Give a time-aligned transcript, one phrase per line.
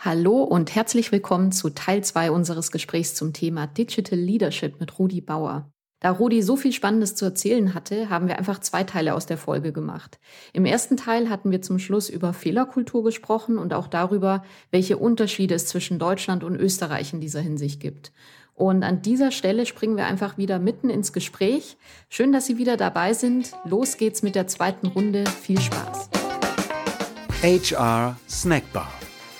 [0.00, 5.20] Hallo und herzlich willkommen zu Teil 2 unseres Gesprächs zum Thema Digital Leadership mit Rudi
[5.20, 5.72] Bauer.
[5.98, 9.38] Da Rudi so viel Spannendes zu erzählen hatte, haben wir einfach zwei Teile aus der
[9.38, 10.20] Folge gemacht.
[10.52, 15.56] Im ersten Teil hatten wir zum Schluss über Fehlerkultur gesprochen und auch darüber, welche Unterschiede
[15.56, 18.12] es zwischen Deutschland und Österreich in dieser Hinsicht gibt.
[18.54, 21.76] Und an dieser Stelle springen wir einfach wieder mitten ins Gespräch.
[22.08, 23.50] Schön, dass Sie wieder dabei sind.
[23.64, 25.24] Los geht's mit der zweiten Runde.
[25.26, 26.08] Viel Spaß.
[27.42, 28.97] HR Snackbar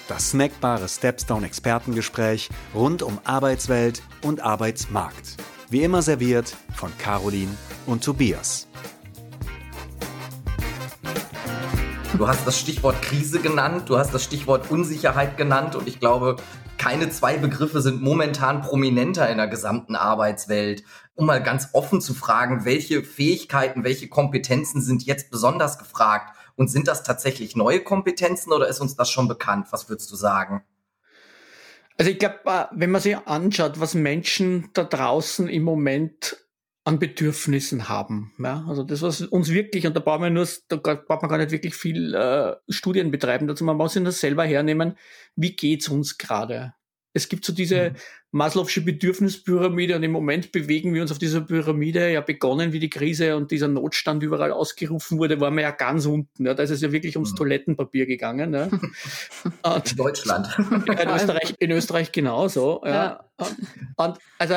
[0.08, 5.36] das snackbare Stepstone Expertengespräch rund um Arbeitswelt und Arbeitsmarkt.
[5.68, 7.54] Wie immer serviert von Caroline
[7.86, 8.66] und Tobias.
[12.16, 16.36] Du hast das Stichwort Krise genannt, du hast das Stichwort Unsicherheit genannt und ich glaube,
[16.78, 20.84] keine zwei Begriffe sind momentan prominenter in der gesamten Arbeitswelt.
[21.14, 26.68] Um mal ganz offen zu fragen, welche Fähigkeiten, welche Kompetenzen sind jetzt besonders gefragt und
[26.68, 29.68] sind das tatsächlich neue Kompetenzen oder ist uns das schon bekannt?
[29.70, 30.64] Was würdest du sagen?
[31.96, 36.36] Also ich glaube, äh, wenn man sich anschaut, was Menschen da draußen im Moment
[36.84, 38.32] an Bedürfnissen haben.
[38.38, 41.38] Ja, also das, was uns wirklich, und da braucht man nur, da braucht man gar
[41.38, 44.96] nicht wirklich viel äh, Studien betreiben dazu, man muss sich das selber hernehmen,
[45.36, 46.74] wie geht's uns gerade?
[47.14, 48.40] Es gibt so diese mhm.
[48.40, 52.12] Maslow'sche Bedürfnispyramide und im Moment bewegen wir uns auf dieser Pyramide.
[52.12, 56.06] Ja, begonnen, wie die Krise und dieser Notstand überall ausgerufen wurde, waren wir ja ganz
[56.06, 56.46] unten.
[56.46, 57.36] Ja, da ist es ja wirklich ums mhm.
[57.36, 58.52] Toilettenpapier gegangen.
[58.52, 58.66] Ja.
[58.66, 60.48] in Deutschland.
[60.58, 62.82] in, Österreich, in Österreich genauso.
[62.84, 62.92] Ja.
[62.92, 63.24] ja.
[63.36, 63.56] Und,
[63.96, 64.54] und also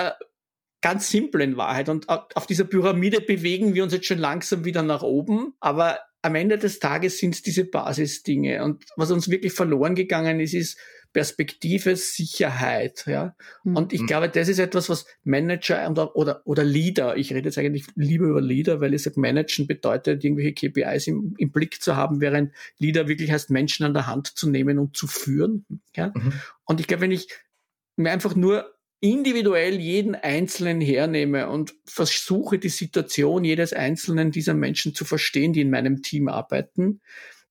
[0.81, 1.87] ganz simpel in Wahrheit.
[1.89, 5.53] Und auf dieser Pyramide bewegen wir uns jetzt schon langsam wieder nach oben.
[5.59, 8.63] Aber am Ende des Tages sind es diese Basisdinge.
[8.63, 10.77] Und was uns wirklich verloren gegangen ist, ist,
[11.13, 13.05] Perspektive Sicherheit.
[13.05, 13.35] Ja?
[13.63, 13.75] Mhm.
[13.75, 17.57] Und ich glaube, das ist etwas, was Manager oder, oder, oder Leader, ich rede jetzt
[17.57, 21.95] eigentlich lieber über Leader, weil ich sage, Managen bedeutet, irgendwelche KPIs im, im Blick zu
[21.95, 25.65] haben, während Leader wirklich heißt, Menschen an der Hand zu nehmen und zu führen.
[25.95, 26.11] Ja?
[26.15, 26.33] Mhm.
[26.65, 27.27] Und ich glaube, wenn ich
[27.97, 34.93] mir einfach nur individuell jeden Einzelnen hernehme und versuche, die Situation jedes einzelnen dieser Menschen
[34.93, 37.01] zu verstehen, die in meinem Team arbeiten,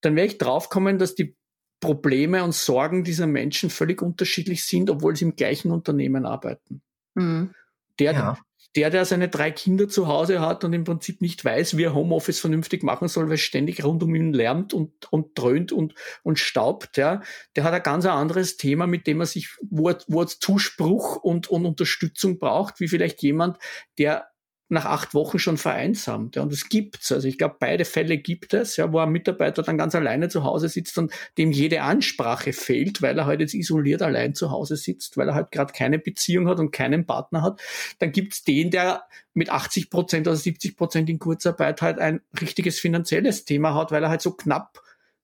[0.00, 1.36] dann werde ich draufkommen, dass die
[1.80, 6.82] Probleme und Sorgen dieser Menschen völlig unterschiedlich sind, obwohl sie im gleichen Unternehmen arbeiten.
[7.14, 7.54] Mhm.
[7.98, 8.38] Der, ja.
[8.76, 11.94] der, der seine drei Kinder zu Hause hat und im Prinzip nicht weiß, wie er
[11.94, 16.38] Homeoffice vernünftig machen soll, weil ständig rund um ihn lärmt und, und dröhnt und, und
[16.38, 17.22] staubt, ja,
[17.56, 21.16] der hat ein ganz anderes Thema, mit dem er sich, wo er, wo er Zuspruch
[21.16, 23.58] und, und Unterstützung braucht, wie vielleicht jemand,
[23.98, 24.29] der
[24.70, 26.36] nach acht Wochen schon vereinsamt.
[26.36, 27.10] Ja, und das gibt's.
[27.10, 30.44] Also ich glaube, beide Fälle gibt es, ja, wo ein Mitarbeiter dann ganz alleine zu
[30.44, 34.76] Hause sitzt und dem jede Ansprache fehlt, weil er halt jetzt isoliert allein zu Hause
[34.76, 37.60] sitzt, weil er halt gerade keine Beziehung hat und keinen Partner hat.
[37.98, 39.04] Dann gibt's den, der
[39.34, 44.02] mit 80 Prozent oder 70 Prozent in Kurzarbeit halt ein richtiges finanzielles Thema hat, weil
[44.02, 44.80] er halt so knapp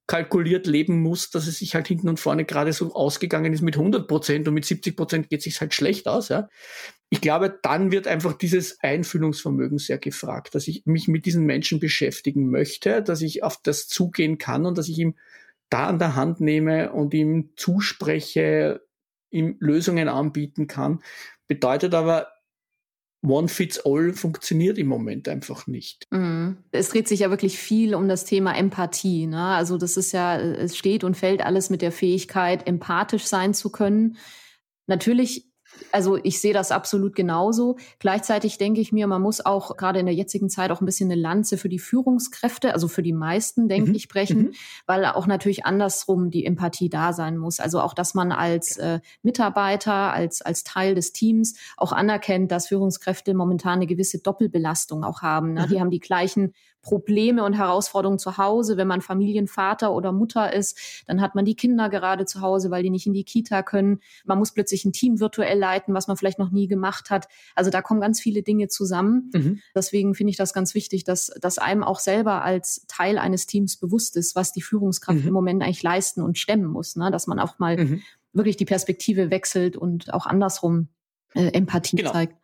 [0.06, 3.76] kalkuliert leben muss, dass es sich halt hinten und vorne gerade so ausgegangen ist mit
[3.76, 6.28] 100 Prozent und mit 70 Prozent geht es sich halt schlecht aus.
[6.28, 6.48] Ja.
[7.08, 11.78] Ich glaube, dann wird einfach dieses Einfühlungsvermögen sehr gefragt, dass ich mich mit diesen Menschen
[11.78, 15.14] beschäftigen möchte, dass ich auf das zugehen kann und dass ich ihm
[15.70, 18.82] da an der Hand nehme und ihm zuspreche,
[19.30, 21.00] ihm Lösungen anbieten kann.
[21.46, 22.28] Bedeutet aber
[23.26, 26.06] One Fits All funktioniert im Moment einfach nicht.
[26.10, 26.58] Mhm.
[26.70, 29.26] Es dreht sich ja wirklich viel um das Thema Empathie.
[29.26, 29.42] Ne?
[29.42, 33.70] Also das ist ja, es steht und fällt alles mit der Fähigkeit, empathisch sein zu
[33.70, 34.16] können.
[34.86, 35.45] Natürlich
[35.92, 37.76] also ich sehe das absolut genauso.
[37.98, 41.10] Gleichzeitig denke ich mir, man muss auch gerade in der jetzigen Zeit auch ein bisschen
[41.10, 43.96] eine Lanze für die Führungskräfte, also für die meisten, denke mhm.
[43.96, 44.52] ich, brechen, mhm.
[44.86, 47.60] weil auch natürlich andersrum die Empathie da sein muss.
[47.60, 52.68] Also auch, dass man als äh, Mitarbeiter, als, als Teil des Teams auch anerkennt, dass
[52.68, 55.54] Führungskräfte momentan eine gewisse Doppelbelastung auch haben.
[55.54, 55.62] Ne?
[55.62, 55.68] Mhm.
[55.68, 56.52] Die haben die gleichen
[56.86, 58.76] Probleme und Herausforderungen zu Hause.
[58.76, 62.84] Wenn man Familienvater oder Mutter ist, dann hat man die Kinder gerade zu Hause, weil
[62.84, 63.98] die nicht in die Kita können.
[64.24, 67.26] Man muss plötzlich ein Team virtuell leiten, was man vielleicht noch nie gemacht hat.
[67.56, 69.32] Also da kommen ganz viele Dinge zusammen.
[69.34, 69.60] Mhm.
[69.74, 73.78] Deswegen finde ich das ganz wichtig, dass, dass einem auch selber als Teil eines Teams
[73.78, 75.26] bewusst ist, was die Führungskraft mhm.
[75.26, 76.94] im Moment eigentlich leisten und stemmen muss.
[76.94, 77.10] Ne?
[77.10, 78.02] Dass man auch mal mhm.
[78.32, 80.86] wirklich die Perspektive wechselt und auch andersrum
[81.34, 82.12] äh, Empathie genau.
[82.12, 82.36] zeigt.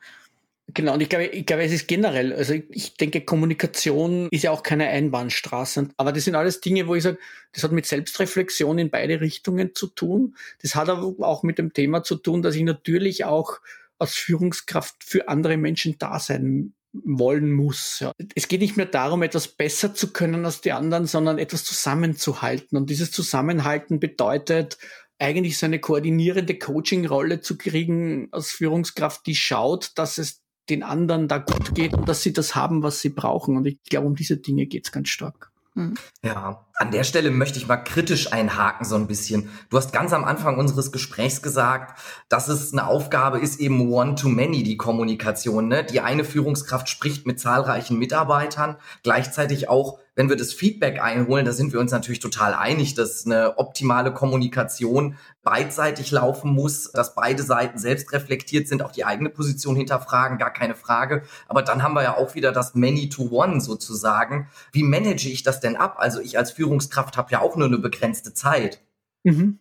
[0.75, 4.51] Genau, und ich glaube, ich glaube, es ist generell, also ich denke, Kommunikation ist ja
[4.51, 5.89] auch keine Einbahnstraße.
[5.97, 7.19] Aber das sind alles Dinge, wo ich sage,
[7.53, 10.37] das hat mit Selbstreflexion in beide Richtungen zu tun.
[10.63, 13.61] Das hat aber auch mit dem Thema zu tun, dass ich natürlich auch
[13.99, 18.01] als Führungskraft für andere Menschen da sein wollen muss.
[18.01, 18.13] Ja.
[18.35, 22.77] Es geht nicht mehr darum, etwas besser zu können als die anderen, sondern etwas zusammenzuhalten.
[22.77, 24.79] Und dieses Zusammenhalten bedeutet,
[25.19, 30.42] eigentlich so eine koordinierende Coaching-Rolle zu kriegen als Führungskraft, die schaut, dass es
[30.73, 33.57] den anderen da gut geht und dass sie das haben, was sie brauchen.
[33.57, 35.51] Und ich glaube, um diese Dinge geht es ganz stark.
[35.75, 35.95] Hm.
[36.23, 39.51] Ja, An der Stelle möchte ich mal kritisch einhaken so ein bisschen.
[39.71, 41.97] Du hast ganz am Anfang unseres Gesprächs gesagt,
[42.29, 45.69] dass es eine Aufgabe ist, eben one-to-many, die Kommunikation.
[45.69, 45.85] Ne?
[45.85, 51.53] Die eine Führungskraft spricht mit zahlreichen Mitarbeitern, gleichzeitig auch wenn wir das Feedback einholen, da
[51.53, 57.43] sind wir uns natürlich total einig, dass eine optimale Kommunikation beidseitig laufen muss, dass beide
[57.43, 61.23] Seiten selbst reflektiert sind, auch die eigene Position hinterfragen, gar keine Frage.
[61.49, 64.49] Aber dann haben wir ja auch wieder das Many-to-One sozusagen.
[64.71, 65.97] Wie manage ich das denn ab?
[65.99, 68.83] Also ich als Führungskraft habe ja auch nur eine begrenzte Zeit.
[69.25, 69.61] Mhm.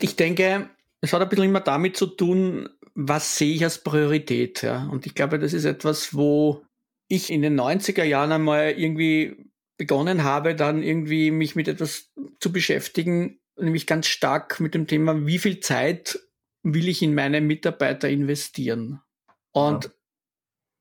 [0.00, 0.70] Ich denke,
[1.00, 4.62] es hat ein bisschen immer damit zu tun, was sehe ich als Priorität.
[4.62, 4.86] Ja?
[4.88, 6.64] Und ich glaube, das ist etwas, wo
[7.08, 12.52] ich in den 90er Jahren einmal irgendwie begonnen habe, dann irgendwie mich mit etwas zu
[12.52, 16.18] beschäftigen, nämlich ganz stark mit dem Thema, wie viel Zeit
[16.62, 19.00] will ich in meine Mitarbeiter investieren?
[19.52, 19.90] Und ja.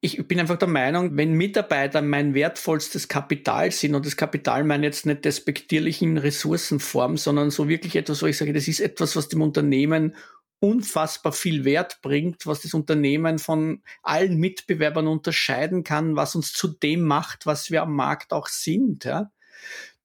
[0.04, 4.86] Ich bin einfach der Meinung, wenn Mitarbeiter mein wertvollstes Kapital sind, und das Kapital meine
[4.86, 9.16] jetzt nicht despektierlich in Ressourcenform, sondern so wirklich etwas, wo ich sage, das ist etwas,
[9.16, 10.14] was dem Unternehmen
[10.60, 16.68] unfassbar viel Wert bringt, was das Unternehmen von allen Mitbewerbern unterscheiden kann, was uns zu
[16.68, 19.32] dem macht, was wir am Markt auch sind, ja,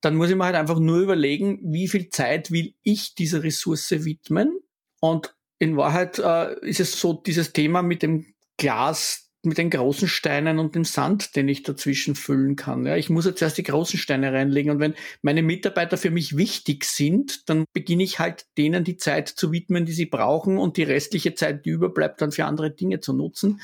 [0.00, 3.90] dann muss ich mir halt einfach nur überlegen, wie viel Zeit will ich dieser Ressource
[3.90, 4.60] widmen?
[5.00, 8.26] Und in Wahrheit äh, ist es so dieses Thema mit dem
[8.58, 12.84] Glas mit den großen Steinen und dem Sand, den ich dazwischen füllen kann.
[12.86, 16.36] Ja, ich muss jetzt erst die großen Steine reinlegen und wenn meine Mitarbeiter für mich
[16.36, 20.76] wichtig sind, dann beginne ich halt denen die Zeit zu widmen, die sie brauchen und
[20.76, 23.60] die restliche Zeit, die überbleibt, dann für andere Dinge zu nutzen.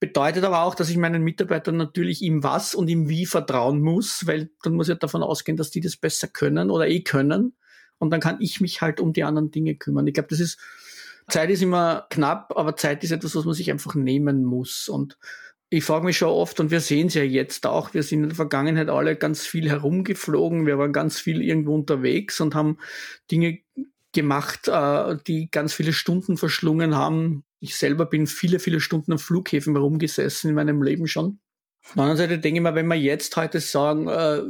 [0.00, 4.26] Bedeutet aber auch, dass ich meinen Mitarbeitern natürlich im Was und im Wie vertrauen muss,
[4.26, 7.54] weil dann muss ich davon ausgehen, dass die das besser können oder eh können.
[7.98, 10.06] Und dann kann ich mich halt um die anderen Dinge kümmern.
[10.08, 10.58] Ich glaube, das ist
[11.28, 14.88] Zeit ist immer knapp, aber Zeit ist etwas, was man sich einfach nehmen muss.
[14.88, 15.16] Und
[15.70, 18.28] ich frage mich schon oft, und wir sehen es ja jetzt auch, wir sind in
[18.28, 22.78] der Vergangenheit alle ganz viel herumgeflogen, wir waren ganz viel irgendwo unterwegs und haben
[23.30, 23.60] Dinge
[24.12, 27.44] gemacht, äh, die ganz viele Stunden verschlungen haben.
[27.58, 31.38] Ich selber bin viele, viele Stunden am Flughäfen herumgesessen in meinem Leben schon.
[31.84, 34.42] Auf der anderen Seite denke ich mal, wenn wir jetzt heute sagen, äh,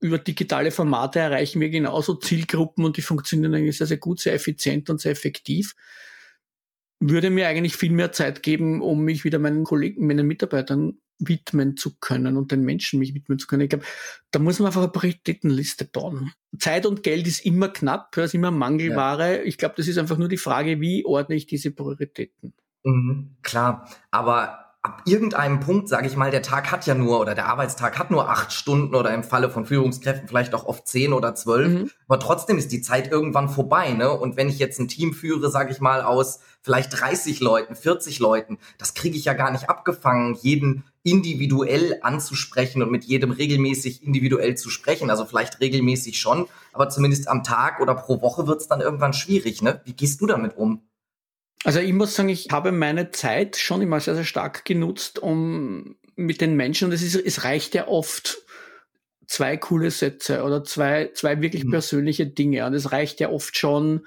[0.00, 4.34] über digitale Formate erreichen wir genauso Zielgruppen und die funktionieren eigentlich sehr, sehr gut, sehr
[4.34, 5.74] effizient und sehr effektiv
[7.00, 11.76] würde mir eigentlich viel mehr Zeit geben, um mich wieder meinen Kollegen, meinen Mitarbeitern widmen
[11.76, 13.62] zu können und den Menschen mich widmen zu können.
[13.62, 13.84] Ich glaube,
[14.30, 16.32] da muss man einfach eine Prioritätenliste bauen.
[16.58, 19.38] Zeit und Geld ist immer knapp, ist immer Mangelware.
[19.38, 19.42] Ja.
[19.42, 22.54] Ich glaube, das ist einfach nur die Frage, wie ordne ich diese Prioritäten?
[22.84, 27.34] Mhm, klar, aber ab irgendeinem Punkt, sage ich mal, der Tag hat ja nur oder
[27.34, 31.12] der Arbeitstag hat nur acht Stunden oder im Falle von Führungskräften vielleicht auch oft zehn
[31.12, 31.72] oder zwölf.
[31.72, 31.90] Mhm.
[32.06, 33.94] Aber trotzdem ist die Zeit irgendwann vorbei.
[33.94, 34.08] Ne?
[34.12, 38.20] Und wenn ich jetzt ein Team führe, sage ich mal, aus vielleicht 30 Leuten, 40
[38.20, 44.04] Leuten, das kriege ich ja gar nicht abgefangen, jeden individuell anzusprechen und mit jedem regelmäßig
[44.04, 45.10] individuell zu sprechen.
[45.10, 49.14] Also vielleicht regelmäßig schon, aber zumindest am Tag oder pro Woche wird es dann irgendwann
[49.14, 49.62] schwierig.
[49.62, 49.80] Ne?
[49.84, 50.82] Wie gehst du damit um?
[51.66, 55.96] Also ich muss sagen, ich habe meine Zeit schon immer sehr, sehr stark genutzt, um
[56.14, 58.38] mit den Menschen, und es, ist, es reicht ja oft
[59.26, 61.72] zwei coole Sätze oder zwei, zwei wirklich mhm.
[61.72, 62.64] persönliche Dinge.
[62.66, 64.06] Und es reicht ja oft schon,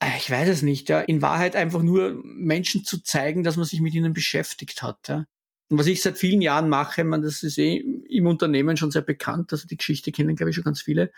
[0.00, 3.66] äh, ich weiß es nicht, ja, in Wahrheit einfach nur Menschen zu zeigen, dass man
[3.66, 5.08] sich mit ihnen beschäftigt hat.
[5.08, 5.26] Ja.
[5.68, 9.02] Und was ich seit vielen Jahren mache, man, das ist eh im Unternehmen schon sehr
[9.02, 11.12] bekannt, also die Geschichte kennen, glaube ich, schon ganz viele.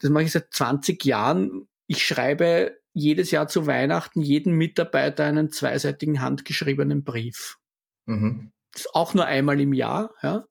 [0.00, 1.66] Das mache ich seit 20 Jahren.
[1.86, 7.58] Ich schreibe jedes Jahr zu Weihnachten jedem Mitarbeiter einen zweiseitigen handgeschriebenen Brief.
[8.06, 8.52] Mhm.
[8.72, 10.46] Das ist auch nur einmal im Jahr, ja.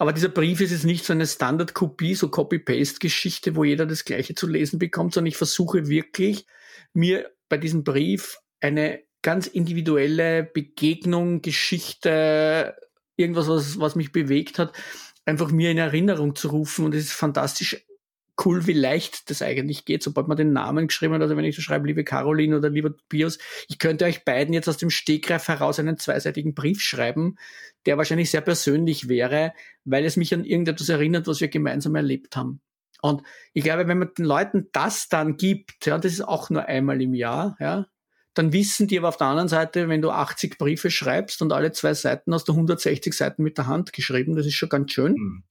[0.00, 4.36] Aber dieser Brief ist jetzt nicht so eine Standardkopie, so Copy-Paste-Geschichte, wo jeder das Gleiche
[4.36, 6.46] zu lesen bekommt, sondern ich versuche wirklich,
[6.92, 12.76] mir bei diesem Brief eine ganz individuelle Begegnung, Geschichte,
[13.16, 14.72] irgendwas, was, was mich bewegt hat,
[15.24, 16.84] einfach mir in Erinnerung zu rufen.
[16.84, 17.84] Und es ist fantastisch
[18.44, 21.22] cool, wie leicht das eigentlich geht, sobald man den Namen geschrieben hat.
[21.22, 24.68] Also wenn ich so schreibe, liebe Caroline oder lieber Bios, ich könnte euch beiden jetzt
[24.68, 27.36] aus dem Stegreif heraus einen zweiseitigen Brief schreiben,
[27.86, 29.52] der wahrscheinlich sehr persönlich wäre,
[29.84, 32.60] weil es mich an irgendetwas erinnert, was wir gemeinsam erlebt haben.
[33.00, 36.66] Und ich glaube, wenn man den Leuten das dann gibt, ja, das ist auch nur
[36.66, 37.86] einmal im Jahr, ja,
[38.34, 41.72] dann wissen die aber auf der anderen Seite, wenn du 80 Briefe schreibst und alle
[41.72, 45.14] zwei Seiten hast du 160 Seiten mit der Hand geschrieben, das ist schon ganz schön.
[45.14, 45.44] Mhm.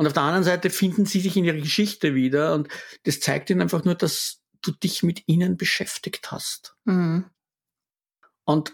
[0.00, 2.68] Und auf der anderen Seite finden sie sich in ihrer Geschichte wieder und
[3.02, 6.74] das zeigt ihnen einfach nur, dass du dich mit ihnen beschäftigt hast.
[6.86, 7.26] Mhm.
[8.44, 8.72] Und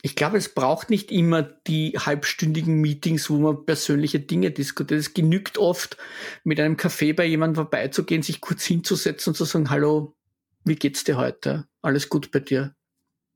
[0.00, 4.98] ich glaube, es braucht nicht immer die halbstündigen Meetings, wo man persönliche Dinge diskutiert.
[4.98, 5.98] Es genügt oft,
[6.42, 10.16] mit einem Kaffee bei jemandem vorbeizugehen, sich kurz hinzusetzen und zu sagen, hallo,
[10.64, 11.68] wie geht's dir heute?
[11.82, 12.74] Alles gut bei dir?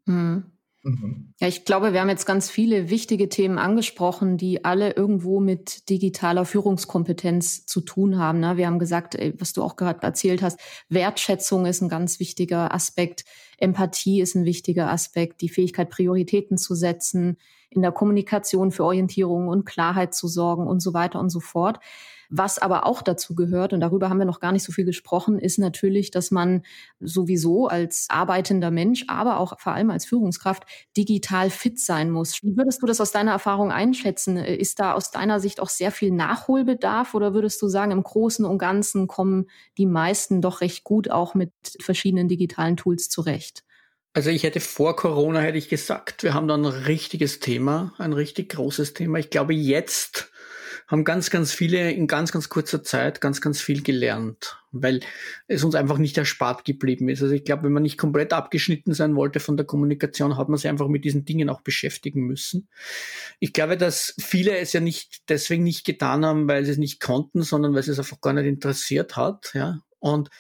[0.06, 0.55] Mhm.
[0.86, 1.34] Mhm.
[1.40, 5.90] Ja, ich glaube, wir haben jetzt ganz viele wichtige Themen angesprochen, die alle irgendwo mit
[5.90, 8.38] digitaler Führungskompetenz zu tun haben.
[8.38, 8.56] Ne?
[8.56, 13.24] Wir haben gesagt, was du auch gerade erzählt hast, Wertschätzung ist ein ganz wichtiger Aspekt,
[13.58, 17.36] Empathie ist ein wichtiger Aspekt, die Fähigkeit, Prioritäten zu setzen,
[17.68, 21.80] in der Kommunikation für Orientierung und Klarheit zu sorgen und so weiter und so fort.
[22.28, 25.38] Was aber auch dazu gehört, und darüber haben wir noch gar nicht so viel gesprochen,
[25.38, 26.62] ist natürlich, dass man
[27.00, 30.64] sowieso als arbeitender Mensch, aber auch vor allem als Führungskraft
[30.96, 32.42] digital fit sein muss.
[32.42, 34.36] Wie würdest du das aus deiner Erfahrung einschätzen?
[34.36, 38.44] Ist da aus deiner Sicht auch sehr viel Nachholbedarf oder würdest du sagen, im Großen
[38.44, 39.46] und Ganzen kommen
[39.78, 43.64] die meisten doch recht gut auch mit verschiedenen digitalen Tools zurecht?
[44.16, 48.14] Also ich hätte vor Corona hätte ich gesagt, wir haben da ein richtiges Thema, ein
[48.14, 49.18] richtig großes Thema.
[49.18, 50.30] Ich glaube, jetzt
[50.86, 55.00] haben ganz, ganz viele in ganz, ganz kurzer Zeit ganz, ganz viel gelernt, weil
[55.48, 57.22] es uns einfach nicht erspart geblieben ist.
[57.22, 60.58] Also ich glaube, wenn man nicht komplett abgeschnitten sein wollte von der Kommunikation, hat man
[60.58, 62.68] sich einfach mit diesen Dingen auch beschäftigen müssen.
[63.40, 67.00] Ich glaube, dass viele es ja nicht deswegen nicht getan haben, weil sie es nicht
[67.00, 69.50] konnten, sondern weil sie es einfach gar nicht interessiert hat.
[69.54, 69.82] Ja.
[69.98, 70.30] Und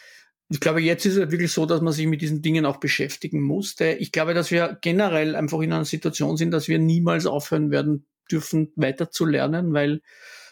[0.48, 3.42] ich glaube, jetzt ist es wirklich so, dass man sich mit diesen Dingen auch beschäftigen
[3.42, 3.94] musste.
[3.94, 8.06] Ich glaube, dass wir generell einfach in einer Situation sind, dass wir niemals aufhören werden
[8.30, 10.00] dürfen, weiter zu lernen, weil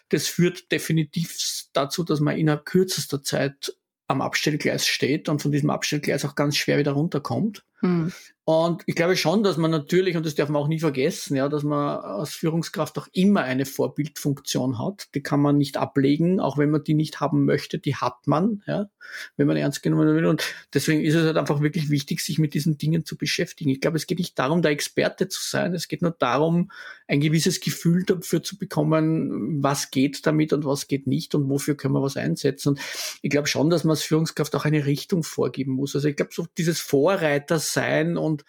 [0.09, 1.37] das führt definitiv
[1.73, 3.77] dazu, dass man innerhalb kürzester Zeit
[4.07, 7.65] am Abstellgleis steht und von diesem Abstellgleis auch ganz schwer wieder runterkommt.
[7.85, 8.13] Mhm.
[8.47, 11.49] Und ich glaube schon, dass man natürlich, und das darf man auch nie vergessen, ja,
[11.49, 15.09] dass man als Führungskraft auch immer eine Vorbildfunktion hat.
[15.15, 18.63] Die kann man nicht ablegen, auch wenn man die nicht haben möchte, die hat man,
[18.67, 18.91] ja,
[19.39, 20.27] wenn man ernst genommen will.
[20.27, 23.71] Und deswegen ist es halt einfach wirklich wichtig, sich mit diesen Dingen zu beschäftigen.
[23.71, 25.75] Ich glaube, es geht nicht darum, der Experte zu sein.
[25.75, 26.71] Es geht nur darum,
[27.09, 31.79] ein gewisses Gefühl dafür zu bekommen, was geht damit und was geht nicht und wofür
[31.79, 32.71] können wir was einsetzen.
[32.71, 32.81] Und
[33.23, 35.95] ich glaube schon, dass man als Führungskraft auch eine Richtung vorgeben muss.
[35.95, 38.45] Also ich glaube, so dieses Vorreiter sein und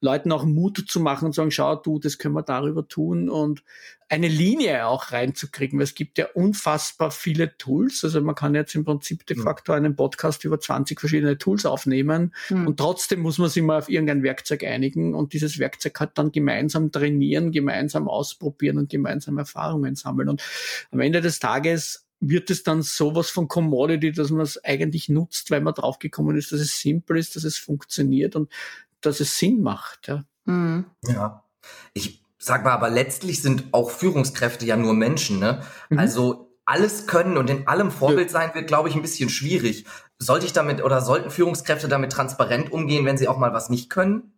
[0.00, 3.62] Leuten auch Mut zu machen und sagen, schau du, das können wir darüber tun und
[4.08, 8.04] eine Linie auch reinzukriegen, weil es gibt ja unfassbar viele Tools.
[8.04, 12.32] Also man kann jetzt im Prinzip de facto einen Podcast über 20 verschiedene Tools aufnehmen
[12.48, 12.68] mhm.
[12.68, 16.32] und trotzdem muss man sich mal auf irgendein Werkzeug einigen und dieses Werkzeug hat dann
[16.32, 20.28] gemeinsam trainieren, gemeinsam ausprobieren und gemeinsam Erfahrungen sammeln.
[20.28, 20.42] Und
[20.90, 25.50] am Ende des Tages wird es dann sowas von Commodity, dass man es eigentlich nutzt,
[25.50, 28.50] weil man draufgekommen ist, dass es simpel ist, dass es funktioniert und
[29.00, 30.08] dass es Sinn macht.
[30.08, 30.24] Ja.
[30.44, 30.86] Mhm.
[31.06, 31.44] ja.
[31.94, 35.38] Ich sag mal, aber letztlich sind auch Führungskräfte ja nur Menschen.
[35.38, 35.62] Ne?
[35.90, 35.98] Mhm.
[35.98, 39.86] Also alles können und in allem Vorbild sein wird, glaube ich, ein bisschen schwierig.
[40.18, 43.88] Sollte ich damit oder sollten Führungskräfte damit transparent umgehen, wenn sie auch mal was nicht
[43.88, 44.37] können?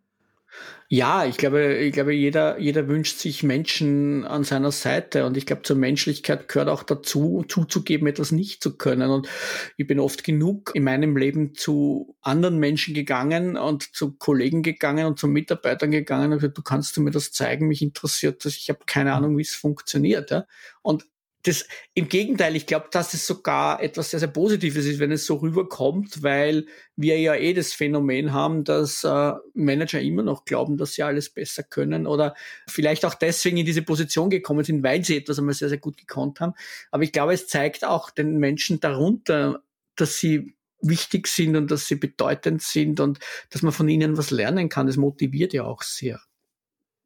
[0.93, 5.45] Ja, ich glaube, ich glaube, jeder, jeder wünscht sich Menschen an seiner Seite und ich
[5.45, 9.09] glaube, zur Menschlichkeit gehört auch dazu, zuzugeben, etwas nicht zu können.
[9.09, 9.29] Und
[9.77, 15.05] ich bin oft genug in meinem Leben zu anderen Menschen gegangen und zu Kollegen gegangen
[15.05, 18.57] und zu Mitarbeitern gegangen und gesagt, du kannst du mir das zeigen, mich interessiert das,
[18.57, 20.29] ich habe keine Ahnung, wie es funktioniert.
[20.31, 20.45] Ja?
[20.81, 21.05] Und
[21.43, 25.25] das, im Gegenteil, ich glaube, dass es sogar etwas sehr, sehr Positives ist, wenn es
[25.25, 30.77] so rüberkommt, weil wir ja eh das Phänomen haben, dass äh, Manager immer noch glauben,
[30.77, 32.35] dass sie alles besser können oder
[32.67, 35.97] vielleicht auch deswegen in diese Position gekommen sind, weil sie etwas einmal sehr, sehr gut
[35.97, 36.53] gekonnt haben.
[36.91, 39.63] Aber ich glaube, es zeigt auch den Menschen darunter,
[39.95, 43.19] dass sie wichtig sind und dass sie bedeutend sind und
[43.49, 44.87] dass man von ihnen was lernen kann.
[44.87, 46.19] Das motiviert ja auch sehr.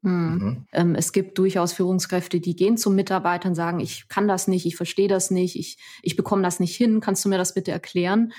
[0.05, 0.37] Mhm.
[0.37, 0.65] mhm.
[0.71, 4.65] Ähm, es gibt durchaus Führungskräfte, die gehen zum Mitarbeiter und sagen, ich kann das nicht,
[4.65, 7.71] ich verstehe das nicht, ich, ich bekomme das nicht hin, kannst du mir das bitte
[7.71, 8.31] erklären?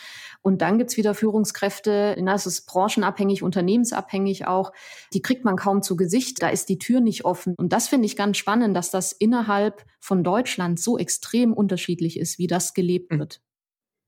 [0.43, 4.73] Und dann gibt's wieder Führungskräfte, das ist branchenabhängig, unternehmensabhängig auch,
[5.13, 7.55] die kriegt man kaum zu Gesicht, da ist die Tür nicht offen.
[7.57, 12.39] Und das finde ich ganz spannend, dass das innerhalb von Deutschland so extrem unterschiedlich ist,
[12.39, 13.19] wie das gelebt mhm.
[13.19, 13.41] wird.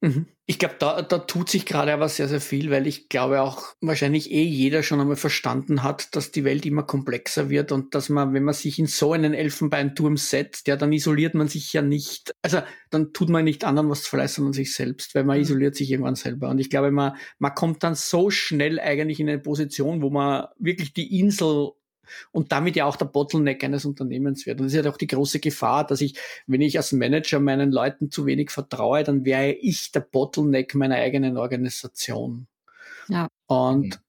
[0.00, 0.26] Mhm.
[0.46, 3.74] Ich glaube, da, da tut sich gerade aber sehr, sehr viel, weil ich glaube auch
[3.80, 8.08] wahrscheinlich eh jeder schon einmal verstanden hat, dass die Welt immer komplexer wird und dass
[8.08, 11.82] man, wenn man sich in so einen Elfenbeinturm setzt, ja, dann isoliert man sich ja
[11.82, 15.36] nicht, also dann tut man nicht anderen was zu verleisten, sondern sich selbst, weil man
[15.36, 15.42] mhm.
[15.42, 16.48] isoliert sich irgendwann selber.
[16.48, 20.46] Und ich glaube, man, man kommt dann so schnell eigentlich in eine Position, wo man
[20.58, 21.72] wirklich die Insel
[22.32, 24.60] und damit ja auch der Bottleneck eines Unternehmens wird.
[24.60, 27.72] Und das ist ja auch die große Gefahr, dass ich, wenn ich als Manager meinen
[27.72, 32.46] Leuten zu wenig vertraue, dann wäre ich der Bottleneck meiner eigenen Organisation.
[33.08, 33.28] Ja.
[33.46, 34.00] Und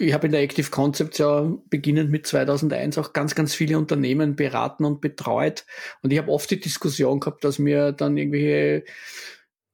[0.00, 4.36] ich habe in der Active Concepts ja beginnend mit 2001 auch ganz, ganz viele Unternehmen
[4.36, 5.66] beraten und betreut.
[6.02, 8.84] Und ich habe oft die Diskussion gehabt, dass mir dann irgendwelche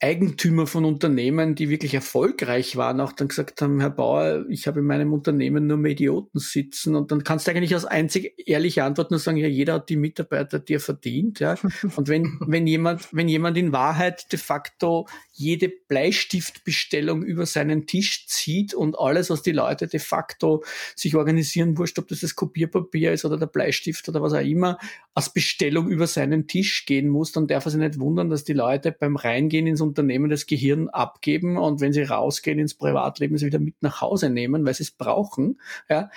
[0.01, 4.81] Eigentümer von Unternehmen, die wirklich erfolgreich waren, auch dann gesagt haben, Herr Bauer, ich habe
[4.81, 6.95] in meinem Unternehmen nur Medioten sitzen.
[6.95, 9.97] Und dann kannst du eigentlich als einzig ehrliche Antwort nur sagen, ja, jeder hat die
[9.97, 11.41] Mitarbeiter, die er verdient.
[11.41, 11.57] Ja.
[11.97, 18.27] Und wenn, wenn jemand, wenn jemand in Wahrheit de facto jede Bleistiftbestellung über seinen Tisch
[18.29, 20.63] zieht und alles, was die Leute de facto
[20.95, 24.79] sich organisieren, wurscht, ob das das Kopierpapier ist oder der Bleistift oder was auch immer,
[25.13, 28.53] als Bestellung über seinen Tisch gehen muss, dann darf er sich nicht wundern, dass die
[28.53, 33.47] Leute beim Reingehen ins Unternehmen das Gehirn abgeben und wenn sie rausgehen ins Privatleben, sie
[33.47, 35.61] wieder mit nach Hause nehmen, weil sie es brauchen.
[35.89, 36.11] Ja.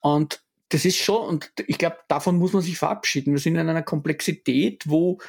[0.00, 3.32] Und das ist schon, und ich glaube, davon muss man sich verabschieden.
[3.32, 5.20] Wir sind in einer Komplexität, wo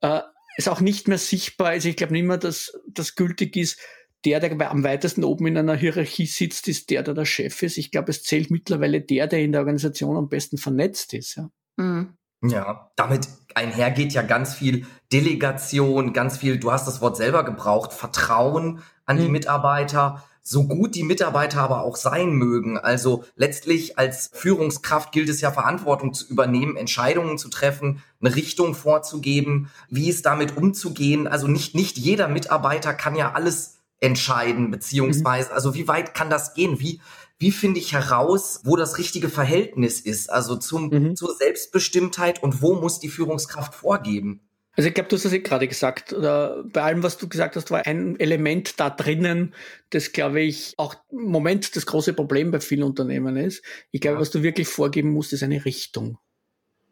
[0.00, 0.20] äh,
[0.56, 1.84] es auch nicht mehr sichtbar ist.
[1.84, 3.78] Ich glaube nicht mehr, dass das gültig ist,
[4.24, 7.76] der, der am weitesten oben in einer Hierarchie sitzt, ist der, der der Chef ist.
[7.76, 11.36] Ich glaube, es zählt mittlerweile der, der in der Organisation am besten vernetzt ist.
[11.36, 11.50] Ja.
[11.76, 12.16] Mhm.
[12.42, 17.92] Ja, damit einhergeht ja ganz viel Delegation, ganz viel, du hast das Wort selber gebraucht,
[17.92, 19.32] Vertrauen an die mhm.
[19.32, 22.76] Mitarbeiter, so gut die Mitarbeiter aber auch sein mögen.
[22.76, 28.74] Also letztlich als Führungskraft gilt es ja Verantwortung zu übernehmen, Entscheidungen zu treffen, eine Richtung
[28.74, 31.28] vorzugeben, wie es damit umzugehen.
[31.28, 35.54] Also nicht, nicht jeder Mitarbeiter kann ja alles entscheiden, beziehungsweise, mhm.
[35.54, 36.80] also wie weit kann das gehen?
[36.80, 37.00] Wie,
[37.42, 41.16] wie finde ich heraus, wo das richtige Verhältnis ist, also zum, mhm.
[41.16, 44.40] zur Selbstbestimmtheit und wo muss die Führungskraft vorgeben?
[44.74, 47.56] Also ich glaube, du hast das eh gerade gesagt, oder bei allem, was du gesagt
[47.56, 49.54] hast, war ein Element da drinnen,
[49.90, 53.62] das, glaube ich, auch im Moment das große Problem bei vielen Unternehmen ist.
[53.90, 54.20] Ich glaube, ja.
[54.20, 56.18] was du wirklich vorgeben musst, ist eine Richtung.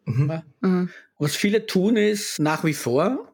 [0.03, 0.29] Mhm.
[0.29, 0.43] Ja?
[0.59, 0.89] Mhm.
[1.17, 3.30] Was viele tun, ist nach wie vor,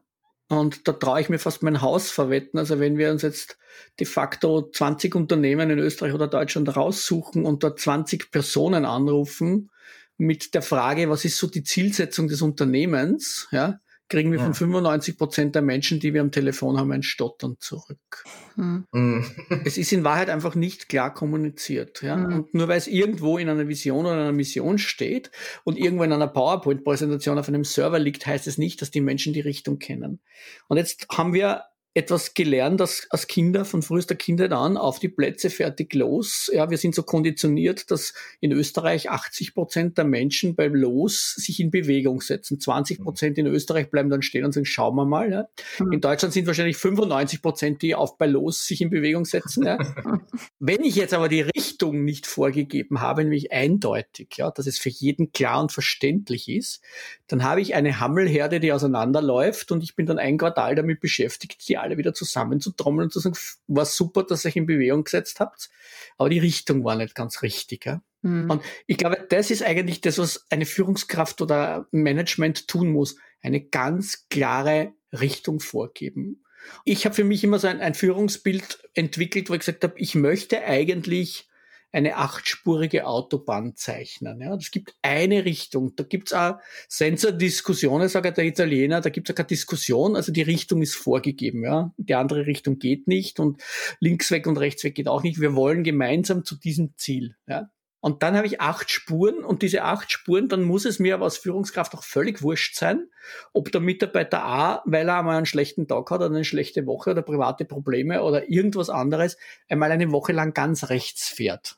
[0.48, 2.58] und da traue ich mir fast mein Haus verwetten.
[2.58, 3.58] Also wenn wir uns jetzt
[4.00, 9.70] de facto 20 Unternehmen in Österreich oder Deutschland raussuchen und da 20 Personen anrufen
[10.16, 14.44] mit der Frage, was ist so die Zielsetzung des Unternehmens, ja, kriegen wir ja.
[14.44, 18.24] von 95 Prozent der Menschen, die wir am Telefon haben, ein Stottern zurück.
[18.54, 18.86] Hm.
[18.92, 19.24] hm.
[19.64, 22.02] Es ist in Wahrheit einfach nicht klar kommuniziert.
[22.02, 22.16] Ja?
[22.16, 22.24] Hm.
[22.24, 25.30] Und nur weil es irgendwo in einer Vision oder einer Mission steht
[25.64, 29.32] und irgendwo in einer PowerPoint-Präsentation auf einem Server liegt, heißt es nicht, dass die Menschen
[29.32, 30.20] die Richtung kennen.
[30.68, 31.64] Und jetzt haben wir
[31.98, 36.48] etwas gelernt als, als Kinder, von frühester Kindheit an, auf die Plätze fertig los.
[36.54, 41.58] Ja, wir sind so konditioniert, dass in Österreich 80 Prozent der Menschen beim Los sich
[41.58, 42.60] in Bewegung setzen.
[42.60, 45.32] 20 Prozent in Österreich bleiben dann stehen und sagen, schauen wir mal.
[45.32, 45.48] Ja.
[45.80, 45.92] Mhm.
[45.94, 49.66] In Deutschland sind wahrscheinlich 95 Prozent, die auf bei Los sich in Bewegung setzen.
[49.66, 49.78] Ja.
[50.60, 54.88] Wenn ich jetzt aber die Richtung nicht vorgegeben habe, nämlich eindeutig, ja, dass es für
[54.88, 56.80] jeden klar und verständlich ist,
[57.26, 61.68] dann habe ich eine Hammelherde, die auseinanderläuft und ich bin dann ein Quartal damit beschäftigt,
[61.68, 65.40] die alle wieder zusammenzutrommeln und zu sagen, war super, dass ihr euch in Bewegung gesetzt
[65.40, 65.70] habt,
[66.16, 67.86] aber die Richtung war nicht ganz richtig.
[67.86, 68.02] Ja?
[68.22, 68.50] Mhm.
[68.50, 73.16] Und ich glaube, das ist eigentlich das, was eine Führungskraft oder Management tun muss.
[73.40, 76.44] Eine ganz klare Richtung vorgeben.
[76.84, 80.14] Ich habe für mich immer so ein, ein Führungsbild entwickelt, wo ich gesagt habe, ich
[80.14, 81.47] möchte eigentlich
[81.92, 84.40] eine achtspurige Autobahn zeichnen.
[84.40, 85.96] Ja, es gibt eine Richtung.
[85.96, 90.16] Da gibt's auch Sensordiskussionen, sagt der Italiener, da gibt's auch keine Diskussion.
[90.16, 91.64] Also die Richtung ist vorgegeben.
[91.64, 93.62] Ja, die andere Richtung geht nicht und
[94.00, 95.40] links weg und rechts weg geht auch nicht.
[95.40, 97.36] Wir wollen gemeinsam zu diesem Ziel.
[97.46, 97.70] Ja.
[98.00, 101.24] Und dann habe ich acht Spuren und diese acht Spuren, dann muss es mir aber
[101.24, 103.08] als Führungskraft auch völlig wurscht sein,
[103.52, 107.10] ob der Mitarbeiter A, weil er einmal einen schlechten Tag hat oder eine schlechte Woche
[107.10, 109.36] oder private Probleme oder irgendwas anderes,
[109.68, 111.77] einmal eine Woche lang ganz rechts fährt.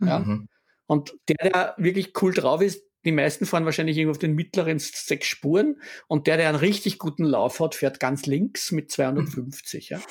[0.00, 0.20] Ja?
[0.20, 0.48] Mhm.
[0.86, 4.80] Und der, der wirklich cool drauf ist, die meisten fahren wahrscheinlich irgendwo auf den mittleren
[4.80, 9.88] sechs Spuren und der, der einen richtig guten Lauf hat, fährt ganz links mit 250.
[9.90, 10.00] Ja.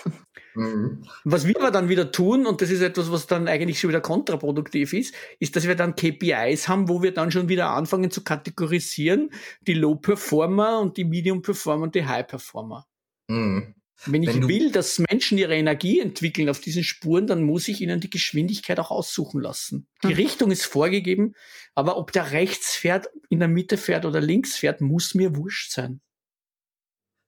[0.57, 1.03] Mhm.
[1.25, 3.99] Was wir aber dann wieder tun, und das ist etwas, was dann eigentlich schon wieder
[3.99, 8.23] kontraproduktiv ist, ist, dass wir dann KPIs haben, wo wir dann schon wieder anfangen zu
[8.23, 9.31] kategorisieren,
[9.67, 12.87] die Low Performer und die Medium Performer und die High Performer.
[13.27, 13.75] Mhm.
[14.05, 17.81] Wenn ich Wenn will, dass Menschen ihre Energie entwickeln auf diesen Spuren, dann muss ich
[17.81, 19.87] ihnen die Geschwindigkeit auch aussuchen lassen.
[20.03, 20.15] Die hm.
[20.15, 21.33] Richtung ist vorgegeben,
[21.73, 25.71] aber ob der rechts fährt, in der Mitte fährt oder links fährt, muss mir wurscht
[25.71, 26.01] sein.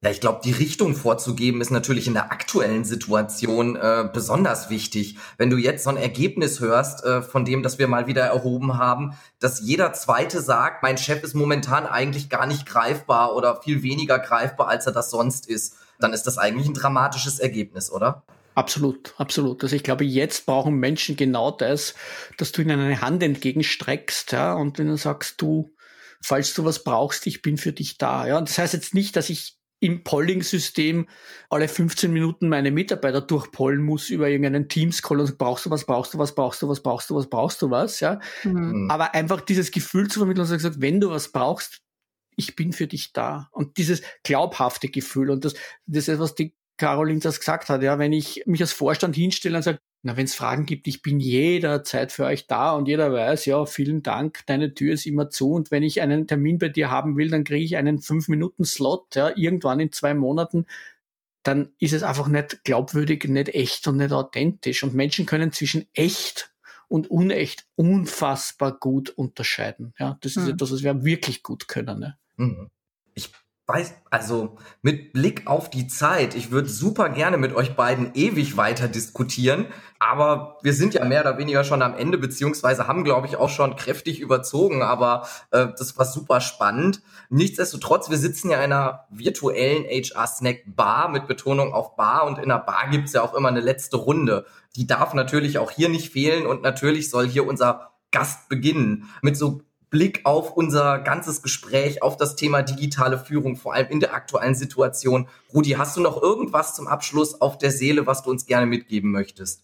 [0.04, 5.18] Ja, ich glaube, die Richtung vorzugeben ist natürlich in der aktuellen Situation äh, besonders wichtig.
[5.40, 8.78] Wenn du jetzt so ein Ergebnis hörst äh, von dem, das wir mal wieder erhoben
[8.78, 13.82] haben, dass jeder Zweite sagt, mein Chef ist momentan eigentlich gar nicht greifbar oder viel
[13.82, 18.24] weniger greifbar, als er das sonst ist dann ist das eigentlich ein dramatisches Ergebnis, oder?
[18.56, 19.64] Absolut, absolut.
[19.64, 21.94] Also ich glaube, jetzt brauchen Menschen genau das,
[22.38, 25.76] dass du ihnen eine Hand entgegenstreckst, ja, und ihnen sagst, du,
[26.22, 28.38] falls du was brauchst, ich bin für dich da, ja.
[28.40, 31.08] Und das heißt jetzt nicht, dass ich im Polling-System
[31.52, 36.16] alle 15 Minuten meine Mitarbeiter durchpollen muss über irgendeinen Teams-Call und brauchst du was, brauchst
[36.16, 38.20] du was, brauchst du was, brauchst du was, brauchst du was, ja.
[38.44, 38.90] Mhm.
[38.90, 41.84] Aber einfach dieses Gefühl zu vermitteln und gesagt, wenn du was brauchst,
[42.38, 43.50] ich bin für dich da.
[43.52, 48.00] Und dieses glaubhafte Gefühl und das, das ist etwas, die Caroline das gesagt hat, ja,
[48.00, 51.20] wenn ich mich als Vorstand hinstelle und sage, na, wenn es Fragen gibt, ich bin
[51.20, 55.54] jederzeit für euch da und jeder weiß, ja, vielen Dank, deine Tür ist immer zu
[55.54, 58.64] und wenn ich einen Termin bei dir haben will, dann kriege ich einen fünf Minuten
[58.64, 60.68] Slot, ja, irgendwann in zwei Monaten,
[61.42, 65.88] dann ist es einfach nicht glaubwürdig, nicht echt und nicht authentisch und Menschen können zwischen
[65.94, 66.54] echt
[66.88, 69.94] und unecht unfassbar gut unterscheiden.
[69.98, 70.52] Ja, das ist mhm.
[70.52, 72.00] etwas, was wir wirklich gut können.
[72.00, 72.18] Ne?
[72.38, 72.70] Mhm.
[73.14, 73.32] Ich
[73.68, 78.56] weiß, also mit Blick auf die Zeit, ich würde super gerne mit euch beiden ewig
[78.56, 79.66] weiter diskutieren,
[80.00, 83.50] aber wir sind ja mehr oder weniger schon am Ende, beziehungsweise haben, glaube ich, auch
[83.50, 87.02] schon kräftig überzogen, aber äh, das war super spannend.
[87.30, 92.60] Nichtsdestotrotz, wir sitzen ja in einer virtuellen HR-Snack-Bar mit Betonung auf Bar und in einer
[92.60, 94.46] Bar gibt's ja auch immer eine letzte Runde.
[94.78, 99.36] Die darf natürlich auch hier nicht fehlen und natürlich soll hier unser Gast beginnen mit
[99.36, 104.14] so Blick auf unser ganzes Gespräch, auf das Thema digitale Führung, vor allem in der
[104.14, 105.30] aktuellen Situation.
[105.54, 109.12] Rudi, hast du noch irgendwas zum Abschluss auf der Seele, was du uns gerne mitgeben
[109.12, 109.64] möchtest?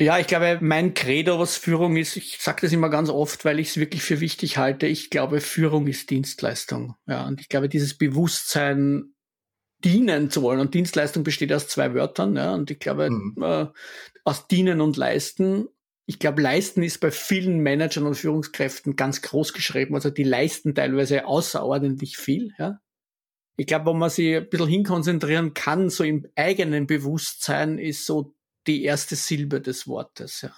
[0.00, 3.60] Ja, ich glaube, mein Credo, was Führung ist, ich sage das immer ganz oft, weil
[3.60, 4.86] ich es wirklich für wichtig halte.
[4.86, 6.94] Ich glaube, Führung ist Dienstleistung.
[7.06, 9.12] Ja, und ich glaube, dieses Bewusstsein,
[9.84, 10.60] dienen zu wollen.
[10.60, 12.36] Und Dienstleistung besteht aus zwei Wörtern.
[12.36, 13.36] Ja, und ich glaube, mhm.
[13.42, 13.66] äh,
[14.24, 15.68] aus dienen und leisten
[16.10, 19.94] ich glaube, leisten ist bei vielen Managern und Führungskräften ganz groß geschrieben.
[19.94, 22.52] Also die leisten teilweise außerordentlich viel.
[22.58, 22.80] Ja.
[23.56, 28.34] Ich glaube, wo man sich ein bisschen hinkonzentrieren kann, so im eigenen Bewusstsein, ist so
[28.66, 30.40] die erste Silbe des Wortes.
[30.40, 30.52] Ja.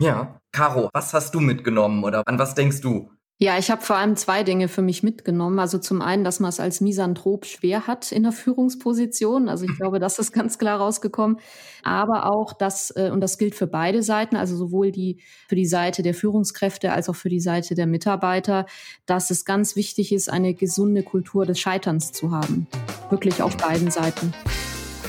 [0.00, 3.10] Ja, Caro, was hast du mitgenommen oder an was denkst du?
[3.38, 5.58] Ja, ich habe vor allem zwei Dinge für mich mitgenommen.
[5.58, 9.48] Also zum einen, dass man es als Misanthrop schwer hat in der Führungsposition.
[9.48, 11.38] Also ich glaube, das ist ganz klar rausgekommen.
[11.82, 15.66] Aber auch das, äh, und das gilt für beide Seiten, also sowohl die, für die
[15.66, 18.66] Seite der Führungskräfte als auch für die Seite der Mitarbeiter,
[19.04, 22.68] dass es ganz wichtig ist, eine gesunde Kultur des Scheiterns zu haben.
[23.10, 24.32] Wirklich auf beiden Seiten.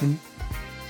[0.01, 0.34] Mhm.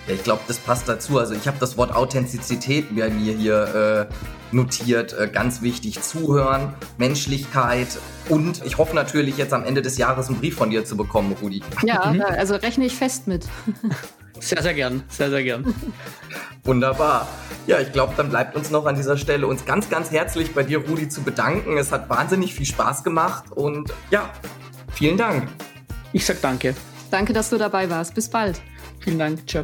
[0.07, 1.19] Ja, ich glaube, das passt dazu.
[1.19, 5.13] Also ich habe das Wort Authentizität bei mir hier äh, notiert.
[5.13, 7.87] Äh, ganz wichtig, zuhören, Menschlichkeit
[8.29, 11.35] und ich hoffe natürlich jetzt am Ende des Jahres einen Brief von dir zu bekommen,
[11.41, 11.61] Rudi.
[11.83, 12.21] Ja, mhm.
[12.21, 13.47] also rechne ich fest mit.
[14.37, 15.73] Sehr, sehr gern, sehr, sehr gern.
[16.65, 17.25] Wunderbar.
[17.67, 20.63] Ja, ich glaube, dann bleibt uns noch an dieser Stelle uns ganz, ganz herzlich bei
[20.63, 21.77] dir, Rudi, zu bedanken.
[21.77, 24.29] Es hat wahnsinnig viel Spaß gemacht und ja,
[24.91, 25.47] vielen Dank.
[26.11, 26.75] Ich sag danke.
[27.11, 28.13] Danke, dass du dabei warst.
[28.13, 28.61] Bis bald.
[28.99, 29.47] Vielen Dank.
[29.47, 29.63] Ciao.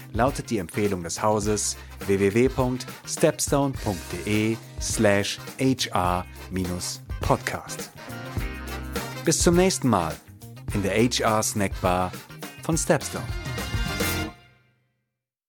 [0.13, 7.91] lautet die Empfehlung des Hauses www.stepstone.de slash hr-podcast.
[9.25, 10.15] Bis zum nächsten Mal
[10.73, 12.13] in der HR Snackbar
[12.63, 13.25] von Stepstone.